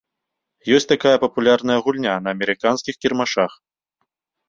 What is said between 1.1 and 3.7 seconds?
папулярная гульня на амерыканскіх кірмашах.